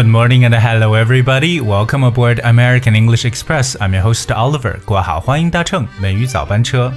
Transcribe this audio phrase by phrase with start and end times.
[0.00, 1.60] Good morning and hello everybody.
[1.60, 3.76] Welcome aboard American English Express.
[3.78, 4.78] I'm your host Oliver.
[4.86, 6.90] 过好，欢迎搭乘美语早班车。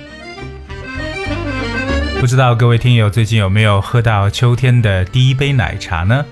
[2.22, 6.24] 不知道各位听友最近有没有喝到秋天的第一杯奶茶呢？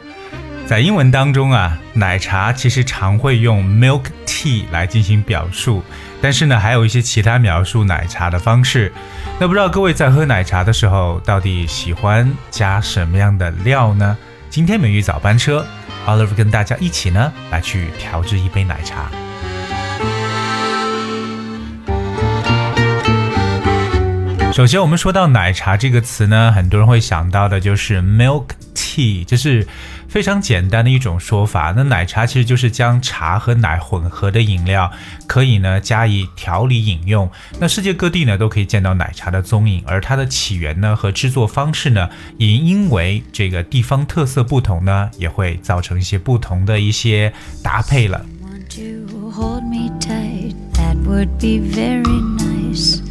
[0.66, 5.84] 在英文当中啊，奶茶其实常会用 milk tea 来进行表述，
[6.22, 8.94] 但是呢，还有一些其他描述奶茶的方式。
[9.38, 14.18] 那不知道各位在喝奶茶的时候，到底喜欢加什么样的料呢？
[14.50, 15.66] 今天美语早班车。
[16.08, 19.12] Oliver 跟大家一起呢，来去调制一杯奶茶。
[24.54, 29.66] 首先，我们说到奶茶这个词呢，很多人会想到的就是 milk tea，这是
[30.10, 31.74] 非常简单的一种说法。
[31.76, 34.92] 那奶茶其实就是将茶和奶混合的饮料，
[35.26, 37.32] 可以呢加以调理饮用。
[37.60, 47.32] 那世界各地呢都可以见到奶茶的踪影，而它的起源呢和制作方式呢，也因为这个地方特色不同呢，也会造成一些不同的一些
[47.64, 48.26] 搭配了。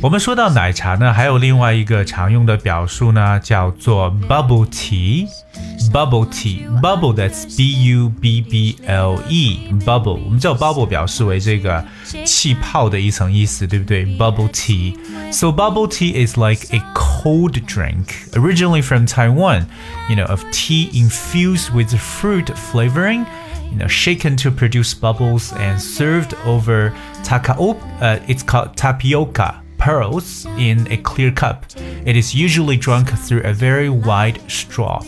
[0.01, 11.83] 我们说到奶茶呢，还有另外一个常用的表述呢，叫做 bubble tea。bubble tea，bubble that's b u b b l e，bubble，我们知道 bubble 表示为这个
[12.25, 14.05] 气泡的一层意思，对不对？
[14.05, 19.65] bubble tea。So bubble tea is like a cold drink originally from Taiwan,
[20.09, 23.25] you know, of tea infused with fruit flavoring
[23.71, 27.77] you know, shaken to produce bubbles and served over takao.
[27.99, 31.65] Uh, it's called tapioca pearls in a clear cup.
[32.05, 35.03] It is usually drunk through a very wide straw.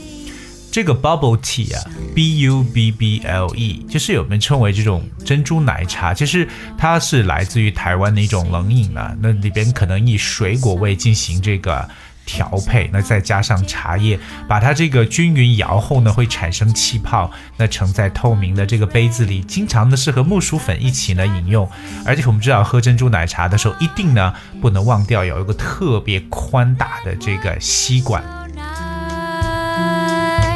[0.70, 1.82] 这个 bubble tea 啊，
[2.14, 6.48] b u b b l e，就是我们称为这种珍珠奶茶，其实
[6.78, 9.16] 它是来自于台湾的一种冷饮啊。
[9.20, 11.90] 那里边可能以水果味进行这个
[12.33, 21.69] 调配，那再加上茶叶，把它这个均匀摇后呢，会产生气泡，那盛在透明的这个杯子里，经常呢是和木薯粉一起呢饮用。
[22.07, 24.33] 而且我们知道喝珍珠奶茶的时候，一定呢
[24.63, 28.25] 不能忘掉有一个特别宽大的这个吸管。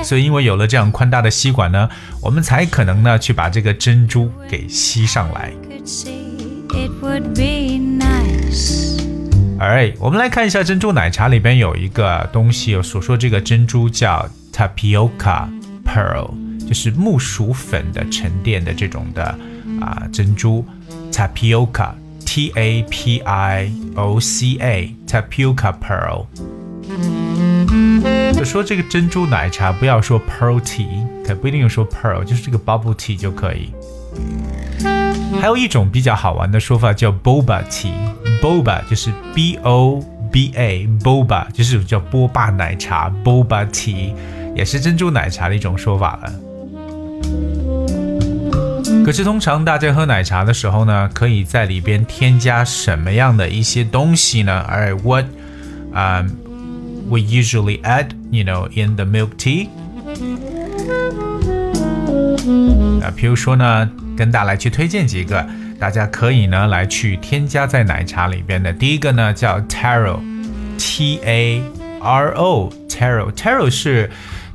[0.02, 1.90] 所以因为有了这样宽大的吸管呢，
[2.22, 5.52] 我们才可能呢去把这个珍珠给吸上来。
[9.58, 15.48] Alright，我们来看一下珍珠奶茶里边有一个东西，所说这个珍珠叫 tapioca
[15.82, 16.30] pearl，
[16.68, 19.24] 就是木薯粉的沉淀的这种的
[19.80, 20.62] 啊珍珠
[21.10, 21.90] tapioca
[22.26, 26.26] t a p i o c a tapioca pearl。
[28.34, 30.86] 就说这个珍珠奶茶不要说 pearl tea，
[31.26, 33.72] 可不一定说 pearl，就是这个 bubble tea 就可以。
[35.40, 37.92] 还有一种比较好玩的说法叫 boba tea
[38.40, 44.12] boba，就是 b o b a boba，就是叫波霸奶茶 boba tea，
[44.54, 46.32] 也是珍珠奶茶的一种说法了。
[49.04, 55.24] 可是通常大家喝奶茶的时候呢，可以在里边添加什么样的一些东西呢？Alright, what,
[55.92, 56.30] um,
[57.08, 59.68] we usually add, you know, in the milk tea.
[63.00, 65.46] 啊、比如说呢，跟大家来去推荐几个。
[65.78, 68.72] 大家可以呢来去添加在奶茶里边的。
[68.72, 71.62] 第一个呢叫 taro，T A
[72.00, 74.10] R O，taro，taro 是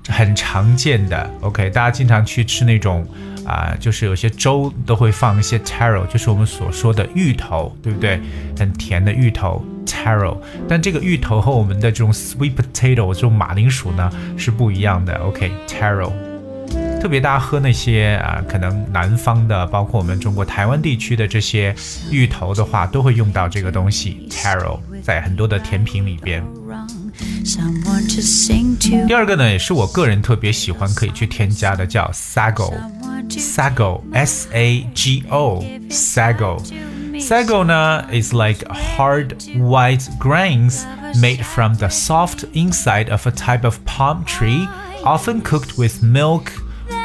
[0.08, 1.30] 很常见的。
[1.42, 3.06] OK，大家经常去吃那种
[3.46, 8.20] 啊，就是有些粥都会放一些 taro，就是我们所说的芋头，对不对？
[8.58, 10.38] 很甜的芋头 taro。
[10.68, 15.14] 但这个芋头和我们的这种 sweet potato 这种马铃薯呢是不一样的。
[15.16, 16.12] OK，taro。
[17.01, 21.73] 特别大家喝那些啊，可能南方的，包括我们中国台湾地区的这些
[22.11, 26.43] 芋头的话，都会用到这个东西 taro，在很多的甜品里边。
[29.07, 40.83] 第二个呢，也是我个人特别喜欢可以去添加的，叫 sago，sago，s a g o，sago，sago 呢 is like hard white grains
[41.15, 44.67] made from the soft inside of a type of palm tree,
[45.05, 46.51] often cooked with milk.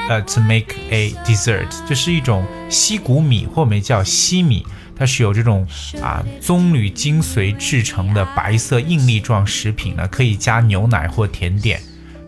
[0.08, 4.64] 呃，to make a dessert，就是一种西谷米，或我们叫西米，
[4.94, 5.67] 它是有这种
[6.00, 11.81] 啊棕榈精髓制成的白色硬粒状食品呢，可以加牛奶或甜点，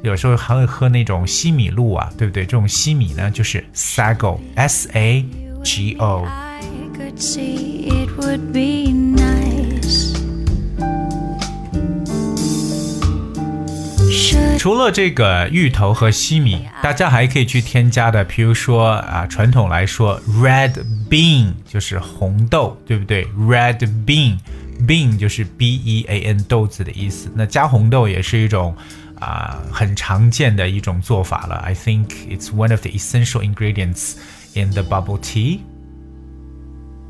[0.02, 2.44] 有时候还会喝那种西米露啊，对不对？
[2.44, 5.24] 这种西米呢，就是 sago，s a
[5.62, 6.26] g o。
[14.58, 20.72] 除了这个芋头和西米，大家还可以去添加的，比如说啊，传统来说，red
[21.08, 27.30] bean 就是红豆，对不对？red bean，bean 就是 b e a n 豆子的意思。
[27.34, 28.76] 那加红豆也是一种
[29.20, 31.56] 啊、很常见的一种做法了。
[31.64, 34.14] I think it's one of the essential ingredients
[34.54, 35.60] in the bubble tea.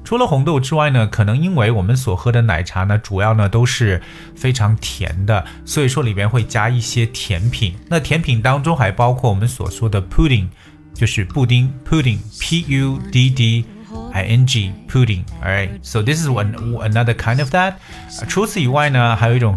[0.08, 4.00] 除了红豆之外呢，可能因为我们所喝的奶茶呢，主要呢都是
[4.34, 7.76] 非常甜的，所以说里边会加一些甜品。
[7.90, 10.46] 那甜品当中还包括我们所说的 pudding，
[10.94, 13.66] 就是布丁 pudding，p u d d
[14.14, 17.74] i n g pudding，alright，so this is one another kind of that。
[18.26, 19.54] 除此以外呢，还有一种。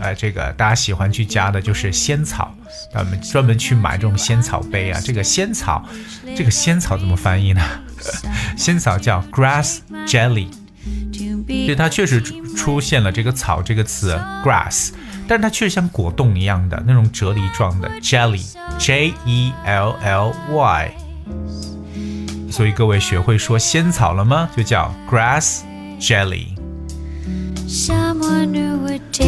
[0.00, 2.54] 呃，这个大家喜欢去加的就是仙草，
[2.94, 5.00] 我们专门去买这种仙草杯啊。
[5.02, 5.84] 这个仙草，
[6.36, 7.60] 这个仙草怎么翻译呢？
[8.56, 10.48] 仙草叫 grass jelly，
[11.46, 14.90] 对，它确实出现了这个草这个词 grass，
[15.26, 20.90] 但是它确实像果冻一样的那种啫喱状的 jelly，j e l l y。
[22.50, 24.48] 所以各位学会说仙草了吗？
[24.56, 25.60] 就叫 grass
[26.00, 26.57] jelly。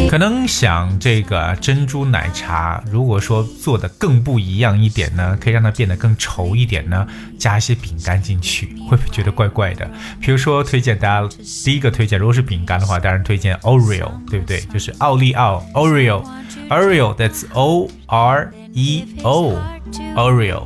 [0.09, 7.07] 可能想这个珍珠奶茶，如果说做的更不一样一点呢，可以让它变得更稠一点呢，
[7.37, 9.89] 加一些饼干进去，会不会觉得怪怪的？
[10.19, 11.29] 比如说推荐大家
[11.63, 14.59] 第一个推荐，如果是饼干的话，当然推荐 Oreo，对不对？
[14.73, 20.63] 就是奥利奥 Oreo，Oreo，that's O R E O，Oreo。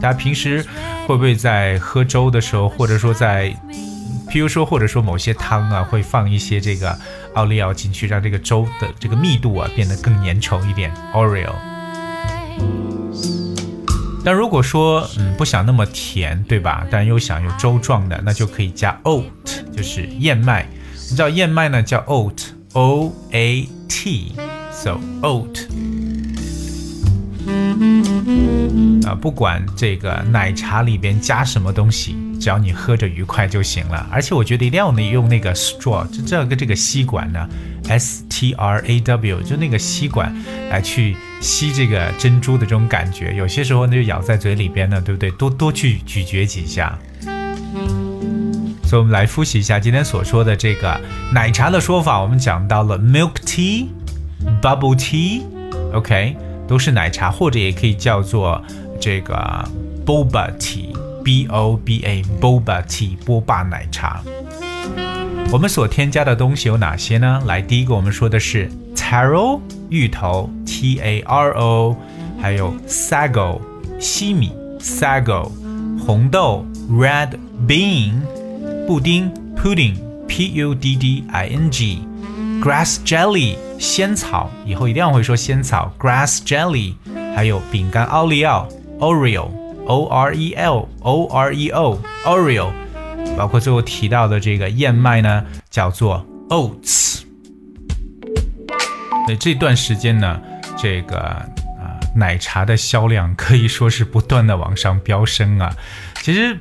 [0.00, 0.64] 大家平时
[1.06, 3.54] 会不会在喝粥的时候，或者说在
[4.32, 6.98] 譬如说，或者说某些汤啊，会放一些这个
[7.34, 10.90] 奥利奥进去，让这个粥的这个密度啊变得更粘稠一点。
[11.12, 11.52] Oreo。
[14.24, 16.86] 但如果说嗯不想那么甜，对吧？
[16.90, 19.26] 但又想有粥状的，那就可以加 oat，
[19.76, 20.66] 就是燕麦。
[21.10, 25.66] 你知道燕麦呢叫 oat，O A T，so oat。
[29.06, 34.04] 啊，不管这个奶茶里边加什么东西，只要你喝着愉快就行了。
[34.10, 37.48] 而且我觉得一定要你用那个 straw，就这个这个吸管呢
[37.88, 40.34] ，S T R A W，就那个吸管
[40.68, 43.32] 来去吸这个珍珠的这种感觉。
[43.36, 45.30] 有些时候呢，就咬在嘴里边呢，对不对？
[45.30, 46.98] 多多去咀嚼几下。
[48.84, 51.00] 所以，我们来复习一下今天所说的这个
[51.32, 52.20] 奶茶的说法。
[52.20, 56.36] 我们讲到了 milk tea，bubble tea，OK。
[56.68, 58.62] 都是奶茶，或者也可以叫做
[58.98, 59.36] 这个
[60.06, 60.50] boba
[61.22, 64.22] B O B A boba tea 波霸奶茶。
[65.50, 67.42] 我们所添加的东西有哪些呢？
[67.46, 69.60] 来，第一个我们说的是 taro
[69.90, 71.96] 芋头，t a r o，
[72.40, 73.60] 还有 sago
[73.98, 75.50] 西米，sago
[75.98, 77.30] 红豆，red
[77.68, 78.12] bean
[78.86, 82.00] 布丁，pudding，p u d d i n g。
[82.62, 85.92] Grass jelly 仙草，以后一定要会说仙草。
[85.98, 86.94] Grass jelly，
[87.34, 88.68] 还有饼干奥利奥
[89.00, 89.48] Oreo
[89.86, 92.70] O R E L O R E O Oreo，
[93.36, 97.22] 包括最后提到的这个燕麦呢，叫做 oats。
[99.28, 100.40] 那这段时间呢，
[100.76, 105.74] 这个啊奶茶的销量可以说是不断的往上飙升啊。
[106.22, 106.58] 其实。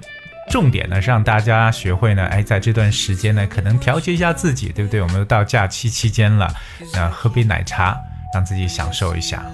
[0.50, 5.02] 重点呢让大家学会呢，哎，在这段时间呢，可能调节一下自己，对不对？
[5.02, 6.54] 我们又到假期期间了，
[6.94, 7.98] 那喝杯奶茶，
[8.34, 9.46] 让自己享受一下。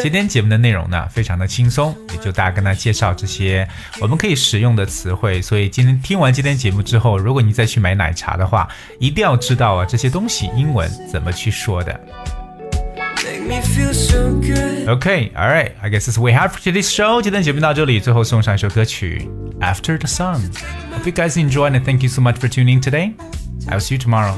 [0.00, 3.66] 今天节目的内容呢，非常的轻松，也就大家跟他介绍这些
[4.00, 5.40] 我们可以使用的词汇。
[5.40, 8.68] 所以今天听完今天节目之后，如果你再去买奶茶的话，
[9.00, 11.98] 一定要知道啊这些东西英文怎么去说的。
[14.86, 15.72] Okay, all right.
[15.80, 17.22] I guess that's what we have for today's show.
[17.22, 19.26] 今天节目到这里，最后送上一首歌曲
[19.64, 20.36] 《After the Sun》。
[20.92, 23.14] Hope you guys enjoyed and thank you so much for tuning today.
[23.68, 24.34] I'll see you tomorrow.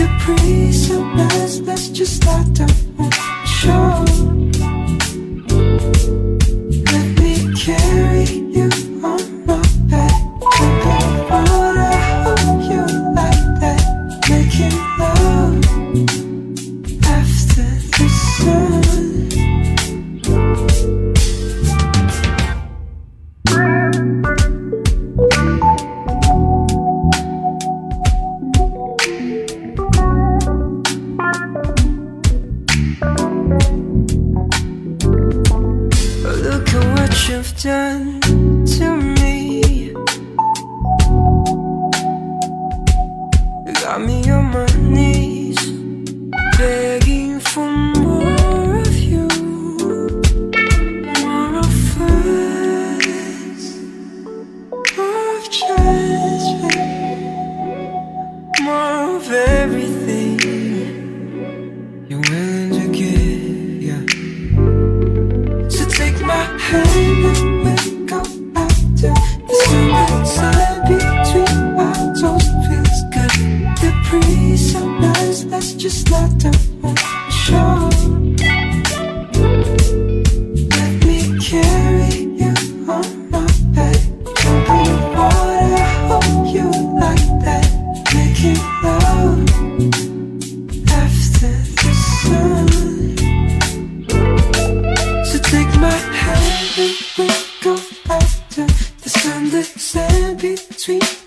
[0.00, 4.09] caprice of us, let's just start our show.
[74.68, 76.52] Just that's just not the
[77.30, 77.90] shore.
[80.76, 82.54] Let me carry you
[82.88, 84.00] on my back.
[84.40, 86.68] Jump in the water, hope you
[87.04, 87.66] like that.
[88.14, 89.40] Making love
[90.92, 92.68] after the sun.
[95.24, 97.74] So take my hand and we'll go
[98.10, 98.66] after
[99.02, 99.50] the sun.
[99.50, 101.19] The sand between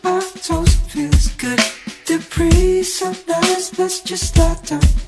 [4.81, 5.02] chao.